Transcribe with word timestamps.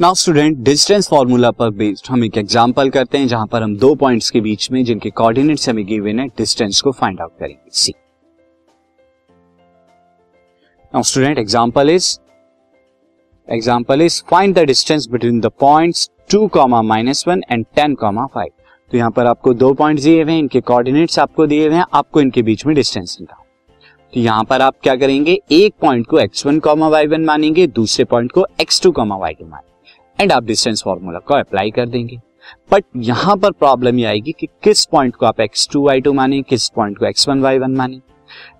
Now 0.00 0.14
student 0.14 0.58
distance 0.64 1.08
formula 1.10 1.50
पर 1.50 1.70
based 1.70 2.06
हम 2.10 2.24
एक 2.24 2.36
एग्जांपल 2.38 2.90
करते 2.90 3.18
हैं 3.18 3.26
जहाँ 3.28 3.46
पर 3.46 3.62
हम 3.62 3.74
दो 3.76 3.94
पॉइंट्स 3.94 4.28
के 4.30 4.40
बीच 4.40 4.70
में 4.72 4.84
जिनके 4.84 5.10
कोऑर्डिनेट्स 5.10 5.68
हमें 5.68 5.84
गिवन 5.86 6.18
है 6.20 6.26
डिस्टेंस 6.38 6.80
को 6.80 6.92
फाइंड 6.92 7.20
आउट 7.20 7.30
करेंगे। 7.38 7.70
See 7.72 7.92
now 10.94 11.02
student 11.02 11.38
example 11.38 11.90
is 11.90 12.18
example 13.48 14.02
is 14.02 14.22
find 14.30 14.54
the 14.54 14.64
distance 14.64 15.08
between 15.12 15.40
the 15.40 15.50
points 15.60 16.08
2 16.34 16.48
comma 16.48 16.82
minus 16.84 17.24
one 17.28 17.42
and 17.50 17.64
10 17.78 17.94
comma 18.00 18.26
five 18.26 18.50
तो 18.90 18.96
यहाँ 18.96 19.10
पर 19.10 19.26
आपको 19.26 19.54
दो 19.54 19.72
पॉइंट 19.74 20.00
दिए 20.00 20.22
हुए 20.22 20.32
हैं, 20.32 20.38
इनके 20.38 20.60
कोऑर्डिनेट्स 20.62 21.18
आपको 21.18 21.46
दिए 21.46 21.66
हुए 21.66 21.76
हैं, 21.76 21.84
आपको 21.92 22.20
इनके 22.20 22.42
बीच 22.42 22.66
में 22.66 22.74
डिस्टेंस 22.76 23.16
निकालना 23.20 23.44
तो 24.14 24.20
यहाँ 24.20 24.44
पर 24.44 24.62
आप 24.62 24.74
क्या 24.82 24.94
करेंगे, 24.96 25.40
एक 25.52 25.74
पॉइंट 25.80 26.06
को 26.06 26.18
x 26.18 26.46
one 26.46 26.58
comma 26.60 26.88
y 26.88 27.06
one 27.06 27.24
मानेंगे, 27.24 27.66
दूसरे 27.66 28.04
पॉइंट 28.04 28.32
को 28.32 28.46
x 28.60 28.82
two 28.82 28.90
comma 28.90 29.16
y 29.16 29.34
two 29.34 29.44
मानेंगे। 29.44 29.66
एंड 30.20 30.32
आप 30.32 30.44
डिस्टेंस 30.44 30.82
फॉर्मूला 30.82 31.18
को 31.18 31.34
अप्लाई 31.34 31.70
कर 31.70 31.86
देंगे। 31.88 32.18
बट 32.72 32.84
यहाँ 32.96 33.36
पर 33.36 33.50
प्रॉब्लम 33.50 33.98
ये 33.98 34.04
आएगी 34.04 34.32
कि 34.32 34.46
किस 34.64 34.84
पॉइंट 34.84 35.16
को 35.16 35.26
आप 35.26 35.40
एक्स 35.40 35.68
टू 35.72 35.84
वाई 35.86 36.00
टू 36.00 36.12
माने, 36.12 36.40
किस 36.42 36.68
पॉइंट 36.68 36.98
को 36.98 37.06
एक्स 37.06 37.28
वन 37.28 37.40
वाई 37.40 37.58
वन 37.58 37.74
माने। 37.76 38.00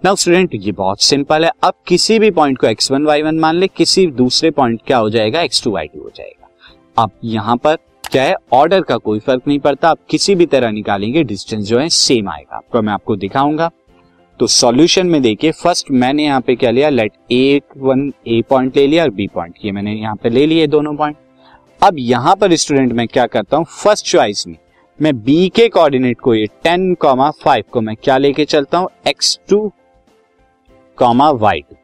नाउ 0.05 0.17
स्टूडेंट 0.17 0.55
ये 0.55 0.73
बहुत 0.73 1.03
सिंपल 1.03 1.45
है। 1.45 1.51
अब 1.65 1.75
किसी 1.87 2.19
भी 2.19 2.31
पॉइंट 2.31 2.59
को 2.59 2.67
एक्स 2.67 2.91
वन 2.93 3.05
वाई 3.07 3.23
वन 3.23 3.39
मान 3.39 3.57
ले, 3.57 3.67
किसी 3.67 4.07
दूसरे 4.07 4.51
पॉइंट 4.51 4.81
क्या 4.87 4.99
हो 4.99 5.11
जाएगा? 5.11 5.41
एक्स 5.41 5.63
टू 5.65 5.71
वाई 5.71 5.87
टू 5.87 6.03
हो 6.03 6.11
जाएगा। 6.17 6.49
अब 6.97 7.11
यहाँ 7.25 7.57
पर 7.57 7.77
क्या 8.05 8.23
है? 8.23 8.35
ऑर्डर 8.53 8.83
का 8.83 8.97
कोई 8.97 9.19
फ़र्क 9.19 9.43
नहीं 9.49 9.59
पड़ता। 9.59 9.89
आप 9.89 9.99
किसी 10.11 10.35
भी 10.35 10.47
तरह 10.47 10.71
निकालेंगे 10.71 11.23
डिस्टेंस 11.25 11.65
जो 11.65 11.79
है 11.79 11.89
सेम 11.89 12.29
आएगा। 12.29 12.57
आपको 12.57 12.83
मैं 12.83 12.93
आपको 12.93 13.17
दिखाऊँगा। 13.17 13.71
तो 14.41 14.47
सॉल्यूशन 14.47 15.07
में 15.07 15.21
देखिए 15.23 15.53
फ़र्स्ट 15.53 15.91
मैंने 15.91 16.25
यहाँ 16.25 16.41
पे 16.41 16.57
क्या 16.57 16.71
लिया? 16.71 16.89
Let 16.89 17.13
A 17.33 17.61
one 17.77 18.13
A 18.29 18.43
point 18.51 18.77
ले 18.77 18.87
लिया 18.87 19.05
और 19.05 19.11
बी 19.11 19.27
पॉइंट 19.27 19.55
ये 19.65 19.73
मैंने 19.73 19.95
यहाँ 19.95 20.17
पे 20.17 20.29
ले 20.29 20.47
लिए 20.47 20.67
दोनों 20.67 20.97
पॉइंट 20.97 21.17
अब 21.81 21.97
यहाँ 21.99 22.35
पर 22.37 22.55
स्टूडेंट 22.57 22.93
मैं 22.93 23.07
क्या 23.09 23.27
करता 23.27 23.57
हूँ? 23.57 23.65
फ़र्स्ट 23.65 24.07
चॉइस 24.07 24.47
में 24.47 24.57
मैं 24.99 25.15
बी 25.25 25.49
के 25.49 25.69
कोऑर्डिनेट 25.69 26.21
को 26.21 26.35
ये 26.35 26.47
टेन 26.65 26.95
कॉमा 26.95 27.31
फाइव 27.43 27.65
को 27.73 27.81
मैं 27.81 27.95
क्या 27.97 28.17
लेके 28.19 28.45
चलता 28.45 28.79
हूँ? 28.79 28.89
X 29.09 29.39
two 29.49 29.73
comma 30.99 31.31
y 31.31 31.61
two 31.61 31.77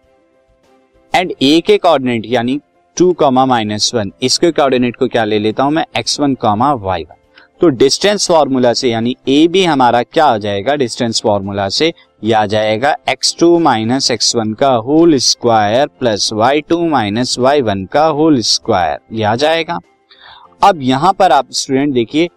and 1.13 1.33
A 1.43 1.61
के 1.67 1.77
कोऑर्डिनेट 1.79 2.27
यानी 2.27 2.61
टू 2.97 3.13
कॉमा 3.13 3.45
माइनस 3.47 3.91
वन 3.95 4.13
इसके 4.23 4.51
कोऑर्डिनेट 4.53 4.97
को 4.97 5.09
क्या 5.09 5.25
ले 5.25 5.39
लेता 5.39 5.63
हूँ? 5.63 5.73
मैं 5.73 5.85
x 5.99 6.19
one 6.21 6.35
comma 6.35 6.73
y 6.73 7.03
one 7.03 7.17
तो 7.61 7.69
डिस्टेंस 7.69 8.27
फॉर्मूला 8.29 8.73
से, 8.73 8.91
यानी 8.91 9.15
ए 9.29 9.47
भी 9.49 9.65
हमारा 9.65 10.03
क्या 10.03 10.25
आ 10.25 10.39
जाएगा? 10.39 10.75
डिस्टेंस 10.77 11.21
फॉर्मूला 11.23 11.69
से, 11.69 11.93
यह 12.25 12.39
आ 12.39 12.47
जाएगा 12.47 12.95
x 13.09 13.35
two 13.41 13.59
minus 13.59 14.11
x 14.11 14.35
one 14.37 14.53
का 14.53 14.73
whole 14.87 15.17
square 15.17 15.87
plus 16.01 16.33
y 16.33 16.61
two 16.61 16.87
minus 16.89 17.39
y 17.39 17.61
one 17.61 17.85
का 17.85 18.07
होल 18.07 18.41
स्क्वायर 18.41 18.99
यह 19.13 19.31
आ 19.31 19.35
जाएगा। 19.37 19.79
अब 20.63 20.83
यहाँ 20.83 21.13
पर 21.13 21.33
आप 21.33 21.53
स्टूडेंट 21.53 21.95
देखिए 21.95 22.29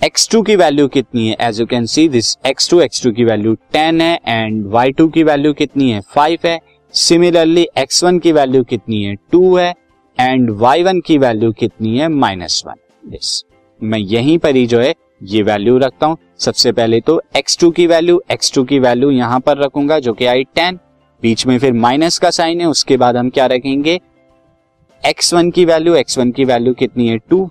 x2 0.00 0.44
की 0.46 0.56
वैल्यू 0.56 0.86
कितनी 0.88 1.28
है? 1.28 1.36
As 1.40 1.60
you 1.60 1.66
can 1.66 1.86
see 1.86 2.08
this 2.08 2.36
x2 2.46 2.80
x2 2.82 3.14
की 3.14 3.24
वैल्यू 3.24 3.54
10 3.74 4.00
है 4.00 4.18
एंड 4.26 4.64
y2 4.74 5.10
की 5.14 5.22
वैल्यू 5.22 5.52
कितनी 5.52 5.90
है? 5.90 6.00
5 6.16 6.46
है। 6.46 6.58
सिमिलरली 6.94 7.66
x1 7.78 8.20
की 8.20 8.32
वैल्यू 8.32 8.62
कितनी 8.64 9.02
है? 9.04 9.14
2 9.34 9.58
है 9.58 9.74
एंड 10.18 10.50
y1 10.62 11.00
की 11.06 11.18
वैल्यू 11.18 11.52
कितनी 11.52 11.98
है? 11.98 12.08
माइनस 12.08 12.62
वन 12.66 13.10
दिस 13.10 13.42
मैं 13.82 13.98
यहीं 13.98 14.38
पर 14.38 14.56
ही 14.56 14.66
जो 14.66 14.80
है, 14.80 14.94
ये 15.22 15.42
वैल्यू 15.42 15.78
रखता 15.78 16.06
हूँ। 16.06 16.16
सबसे 16.38 16.72
पहले 16.72 17.00
तो 17.00 17.20
x2 17.36 17.72
की 17.74 17.86
वैल्यू 17.86 18.22
x2 18.32 18.66
की 18.68 18.78
वैल्यू 18.78 19.10
यहाँ 19.10 19.40
पर 19.40 19.58
रखूँगा, 19.58 19.98
जो 19.98 20.12
कि 20.12 20.26
आई 20.26 20.44
टेन। 20.54 20.78
बीच 21.22 21.46
में 21.46 21.58
फिर 21.58 21.72
माइनस 21.74 22.18
का 22.18 22.30
साइन 22.30 22.60
है, 22.60 22.66
उसके 22.66 22.96
बाद 22.96 23.16
हम 23.16 23.30
क्या 23.30 23.46
रखेंगे? 23.46 24.00
x1 25.02 25.52
की 25.52 25.64
वैल्यू 25.64 25.96
x1 25.96 26.32
की 26.32 26.44
वैल्यू 26.44 26.74
कितनी 26.74 27.08
है? 27.08 27.18
2 27.32 27.46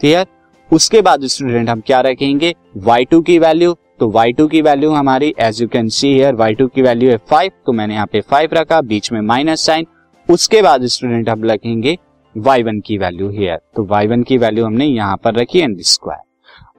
क्लियर 0.00 0.26
उसके 0.70 1.00
बाद 1.02 1.24
स्टूडेंट 1.26 1.68
हम 1.70 1.80
क्या 1.80 2.00
रखेंगे? 2.00 2.54
y2 2.80 3.22
की 3.24 3.38
वैल्यू 3.38 3.76
तो 4.00 4.10
y2 4.12 4.48
की 4.50 4.60
वैल्यू 4.62 4.90
हमारी 4.90 5.34
as 5.40 5.60
you 5.62 5.68
can 5.68 5.88
see 5.88 6.08
here 6.08 6.34
y2 6.36 6.68
की 6.74 6.82
वैल्यू 6.82 7.10
है 7.10 7.16
फाइव 7.30 7.50
तो 7.66 7.72
मैंने 7.72 7.94
यहाँ 7.94 8.06
पे 8.06 8.20
फाइव 8.20 8.54
रखा, 8.54 8.80
बीच 8.80 9.12
में 9.12 9.20
माइनस 9.22 9.66
साइन 9.66 9.86
उसके 10.28 10.62
बाद 10.62 10.86
स्टूडेंट 10.86 11.28
हम 11.28 11.44
रखेंगे 11.44 11.96
y1 12.36 12.80
की 12.86 12.98
वैल्यू 12.98 13.28
हियर 13.30 13.56
तो 13.76 13.86
y1 13.92 14.24
की 14.24 14.38
वैल्यू 14.38 14.64
हमने 14.64 14.86
यहाँ 14.86 15.16
पर 15.24 15.34
रखी 15.34 15.60
एंड 15.60 15.80
स्क्वायर 15.82 16.22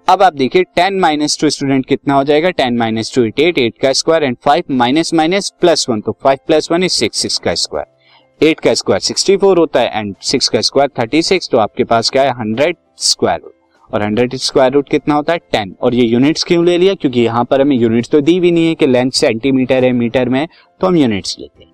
अब 0.07 0.21
आप 0.23 0.33
देखिए 0.33 0.63
टेन 0.75 0.99
माइनस 0.99 1.37
टू 1.41 1.49
स्टूडेंट 1.49 1.85
कितना 1.85 2.13
हो 2.13 2.23
जाएगा? 2.23 2.49
Ten 2.49 2.77
minus 2.77 3.13
two 3.15 3.23
it 3.23 3.39
eight 3.39 3.57
eight 3.57 3.77
का 3.81 3.91
square 3.93 4.23
and 4.23 4.37
five 4.45 4.63
minus 4.71 5.13
minus 5.13 5.51
plus 5.61 5.85
one 5.89 6.01
तो 6.01 6.17
five 6.23 6.37
plus 6.47 6.71
one 6.71 6.83
is 6.83 6.93
six 6.93 7.17
six 7.17 7.37
का 7.37 7.53
स्क्वायर 7.55 8.45
एट 8.47 8.59
का 8.59 8.73
स्क्वायर 8.73 8.99
सिक्सटी 9.01 9.37
फोर 9.37 9.57
होता 9.57 9.79
है 9.79 9.99
एंड 9.99 10.15
सिक्स 10.21 10.49
का 10.49 10.61
स्क्वायर 10.61 10.89
थर्टी 10.99 11.21
सिक्स 11.21 11.49
तो 11.49 11.57
आपके 11.57 11.83
पास 11.83 12.09
क्या 12.09 12.23
है? 12.23 12.31
हंड्रेड 12.39 12.75
स्क्वायर 12.97 13.39
रूट 13.43 13.53
और 13.93 14.01
हंड्रेड 14.01 14.35
स्क्वायर 14.35 14.71
रूट 14.71 14.89
कितना 14.89 15.15
होता 15.15 15.33
है? 15.33 15.39
टेन 15.51 15.75
और 15.81 15.95
ये 15.95 16.05
यूनिट्स 16.05 16.43
क्यों 16.43 16.65
ले 16.65 16.77
लिया? 16.77 16.93
क्योंकि 16.93 17.21
यहाँ 17.21 17.43
पर 17.45 17.61
हमें 17.61 17.75
यूनिट्स 17.75 18.09
तो 18.09 18.21
दी 18.21 18.39
भी 18.39 18.51
नहीं 18.51 18.67
है 18.67 18.75
कि 18.75 18.87
लेंथ 18.87 19.11
सेंटीमीटर 19.11 19.83
है 19.83 19.91
मीटर 19.93 20.29
में 20.29 20.47
तो 20.81 20.87
हम 20.87 20.95
यूनिट्स 20.95 21.35
लेते 21.39 21.63
हैं। 21.63 21.71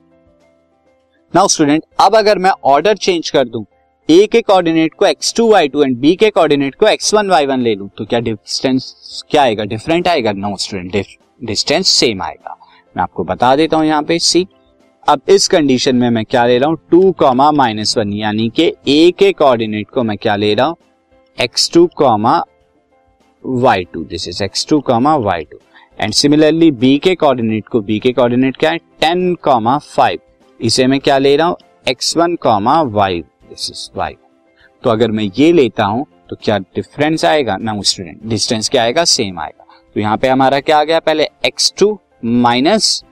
नाउ 1.34 1.48
स्टूडेंट 1.48 1.84
अब 2.00 2.16
अगर 2.16 2.38
मैं 2.38 2.52
ऑर्डर 2.66 2.98
चेंज 2.98 3.30
कर 3.30 3.48
दूँ 3.48 3.66
ए 4.12 4.26
के 4.32 4.40
कोऑर्डिनेट 4.42 4.94
को 4.94 5.06
x 5.06 5.34
two 5.36 5.48
y 5.52 5.68
two 5.68 5.84
and 5.84 5.96
B 5.98 6.16
के 6.16 6.30
कोऑर्डिनेट 6.30 6.76
को 6.76 6.88
एक्स 6.88 7.14
वन 7.14 7.30
वाई 7.30 7.46
वन 7.46 7.60
ले 7.60 7.74
लू 7.76 7.88
तो 7.98 8.06
क्या 8.06 8.20
डिस्टेंस 8.20 9.24
क्या 9.32 9.42
आएगा? 9.42 9.64
डिफरेंट 9.64 10.08
आएगा? 10.08 10.32
नो 10.32 10.56
स्टूडेंट 10.60 11.06
डिस्टेंस 11.42 11.88
सेम 11.90 12.22
आएगा। 12.24 12.58
मैं 12.96 13.04
आपको 13.04 13.24
बता 13.24 13.56
देता 13.56 13.78
हूँ 13.78 13.86
यहाँ 13.86 14.04
पे 14.04 14.20
सी 14.20 14.46
अब 15.08 15.22
इस 15.30 15.48
कंडीशन 15.48 15.96
में 15.96 16.10
मैं 16.10 16.26
क्या 16.26 16.46
ले 16.46 16.58
रहा 16.58 16.70
हूँ? 16.70 16.78
टू 16.92 17.12
कॉमा 17.20 17.52
माइनस 17.52 17.98
वन 17.98 18.14
यानी 18.14 18.50
कि 18.56 18.72
ए 18.88 19.12
के 19.20 19.32
कोऑर्डिनेट 19.34 19.90
को 19.90 20.04
मैं 20.04 20.18
क्या 20.18 20.36
ले 20.36 20.54
रहा 20.54 20.68
हूँ? 20.68 20.76
X 21.38 21.72
two 21.74 21.88
comma 21.98 22.38
y 23.46 23.84
two 23.94 24.04
this 24.06 24.28
is 24.28 24.44
x 24.44 24.68
two 24.70 24.80
comma 24.82 25.16
y 25.18 25.44
two 25.44 25.60
and 26.00 26.14
similarly 26.14 26.72
B 26.74 26.98
के 26.98 27.16
कोऑर्डिनेट 27.16 27.68
को 27.68 27.82
बी 27.82 28.00
के 28.00 28.12
कोऑर्डिनेट 28.14 28.58
क्या 28.58 28.72
है? 28.72 28.78
टेन 28.78 29.34
कॉमा 29.44 29.78
फाइव 29.78 30.20
इसे 30.60 30.88
मैं 30.88 31.00
क्या 31.00 31.18
ले 31.18 31.36
रहा 31.36 31.48
हूँ? 31.48 31.58
X 31.90 32.16
one 32.18 32.36
comma 32.36 32.82
y 32.82 33.24
this 33.52 33.70
is 33.72 33.90
y 33.98 34.16
तो 34.84 34.90
अगर 34.90 35.12
मैं 35.12 35.30
ये 35.38 35.52
लेता 35.52 35.86
हूँ 35.86 36.06
तो 36.30 36.36
क्या 36.44 36.58
डिफरेंस 36.58 37.26
आएगा? 37.26 37.56
ना 37.58 37.74
स्टूडेंट 37.82 38.24
डिस्टेंस 38.26 38.70
क्या 38.70 38.84
आएगा? 38.84 39.04
सेम 39.06 39.40
आएगा। 39.40 39.66
तो 39.96 40.00
यहाँ 40.00 40.18
पे 40.18 40.28
हमारा 40.28 40.60
क्या 40.60 40.80
आ 40.80 40.84
गया? 40.84 41.00
पहले 41.00 41.28
एक्स 41.46 41.74
टू 41.78 41.98
माइनस 42.24 43.04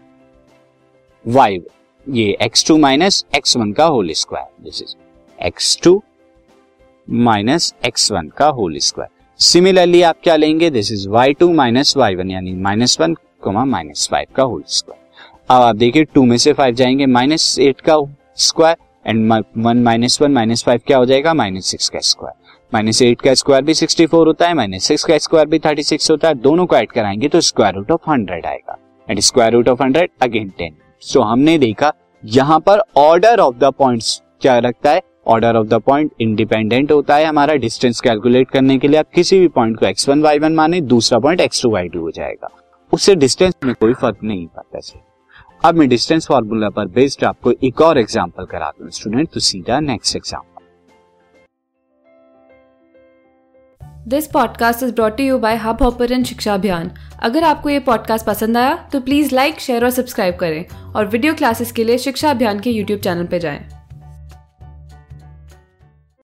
वाई 1.25 1.59
ये 2.07 2.37
x 2.41 2.65
two 2.67 2.77
minus 2.77 3.23
x 3.35 3.55
one 3.57 3.71
का 3.71 3.85
whole 3.85 4.11
square 4.13 4.63
this 4.63 4.81
is 4.81 4.95
x 5.39 5.77
two 5.83 6.01
minus 7.07 7.73
x 7.85 8.11
one 8.11 8.27
का 8.37 8.47
होल 8.49 8.77
स्क्वायर 8.77 9.09
सिमिलरली 9.39 10.01
आप 10.01 10.15
क्या 10.23 10.35
लेंगे? 10.35 10.69
This 10.69 10.91
is 10.91 11.07
y 11.09 11.33
two 11.33 11.53
minus 11.53 11.95
y 11.97 12.15
one 12.15 12.31
यानी 12.31 12.53
minus 12.53 12.99
one 13.01 13.15
comma 13.41 13.65
minus 13.65 14.07
five 14.11 14.27
का 14.35 14.43
whole 14.43 14.63
square 14.67 14.97
अब 15.49 15.61
आप 15.61 15.75
देखिए 15.75 16.03
टू 16.03 16.23
में 16.25 16.37
से 16.37 16.53
फाइव 16.53 16.75
जाएँगे 16.75 17.05
माइनस 17.05 17.57
एट 17.59 17.81
का 17.81 17.97
square 18.37 18.75
and 19.05 19.31
one 19.57 19.81
minus 19.83 20.21
one 20.21 20.31
minus 20.31 20.63
five 20.63 20.81
क्या 20.87 20.97
हो 20.97 21.05
जाएगा? 21.05 21.33
माइनस 21.33 21.65
सिक्स 21.65 21.89
का 21.89 21.99
स्क्वायर 22.01 22.37
माइनस 22.73 23.01
एट 23.01 23.21
का 23.21 23.33
स्क्वायर 23.33 23.63
भी 23.63 23.73
सिक्सटी 23.73 24.05
फोर 24.05 24.27
होता 24.27 24.47
है 24.47 24.53
माइनस 24.53 24.83
सिक्स 24.83 25.03
का 25.03 25.17
स्क्वायर 25.17 25.47
भी 25.47 25.59
थर्टी 25.59 25.83
सिक्स 25.83 26.11
होता 26.11 26.27
है, 26.27 26.33
दोनों 26.35 26.65
को 26.65 26.75
ऐड 26.75 26.91
कराएँगे 26.91 27.27
तो 27.27 27.41
स्क्वायर 27.41 27.75
रूट 27.75 27.91
ऑफ़ 27.91 28.09
हंड्रेड 28.09 28.45
आएगा. 28.45 28.77
And 29.07 29.19
square 29.19 29.53
root 29.53 29.69
of 29.69 29.83
hundred 29.83 30.09
again 30.21 30.49
ten 30.57 30.75
so 31.01 31.21
हमने 31.21 31.57
देखा, 31.57 31.91
यहाँ 32.23 32.59
पर 32.59 32.81
ऑर्डर 32.97 33.39
ऑफ़ 33.39 33.55
द 33.55 33.71
पॉइंट्स 33.73 34.21
क्या 34.41 34.57
रखता 34.59 34.91
है? 34.91 35.01
Order 35.27 35.55
of 35.55 35.67
the 35.67 35.79
point 35.81 36.11
independent 36.21 36.91
होता 36.91 37.15
है 37.15 37.25
हमारा 37.25 37.55
डिस्टेंस 37.55 38.01
कैलकुलेट 38.01 38.49
करने 38.51 38.77
के 38.77 38.87
लिए। 38.87 38.99
आप 38.99 39.09
किसी 39.15 39.39
भी 39.39 39.47
पॉइंट 39.49 39.79
को 39.79 39.85
एक्स 39.85 40.09
वन 40.09 40.21
वाई 40.21 40.39
वन 40.39 40.55
माने, 40.55 40.81
दूसरा 40.81 41.19
point 41.19 41.41
x 41.41 41.63
two 41.63 41.71
y 41.71 41.87
two 41.87 42.01
हो 42.01 42.11
जाएगा। 42.11 42.49
उससे 42.91 43.15
डिस्टेंस 43.15 43.53
में 43.63 43.75
कोई 43.75 43.93
फ़र्क 43.93 44.17
नहीं 44.23 44.47
पड़ता 44.47 44.79
अब 45.63 45.75
मैं 45.75 45.87
डिस्टेंस 45.89 46.27
फॉर्मूला 46.27 46.69
पर 46.69 46.85
बेस्ड 46.87 47.23
आपको 47.25 47.51
एक 47.63 47.81
और 47.81 47.97
एग्ज़ाम्पल 47.97 48.45
करा 48.45 48.69
दू 48.79 48.89
स्टूडेंट 48.89 49.29
तो 49.33 49.39
सीधा 49.39 49.79
next 49.79 50.15
example 50.15 50.47
this 54.07 54.27
podcast 54.27 54.83
is 54.83 54.93
brought 54.93 55.19
you 55.19 55.37
by 55.37 55.55
Hubhopper 55.83 56.23
शिक्षा 56.23 56.53
अभियान 56.53 56.91
अगर 57.19 57.43
आपको 57.43 57.69
ये 57.69 57.79
पॉडकास्ट 57.79 58.25
पसंद 58.25 58.57
आया 58.57 58.75
तो 58.93 58.99
प्लीज़ 58.99 59.35
लाइक 59.35 59.59
शेयर 59.59 59.83
और 59.83 59.89
सब्सक्राइब 59.89 60.35
करें 60.35 60.93
और 60.95 61.05
वीडियो 61.05 61.33
क्लासेस 61.33 61.71
के 61.71 61.83
लिए 61.83 61.97
शिक्षा 61.97 62.31
अभियान 62.31 62.59
के 62.59 62.69
यूट्यूब 62.69 62.99
चैनल 62.99 63.25
पर 63.25 63.37
जाएँ। 63.37 63.78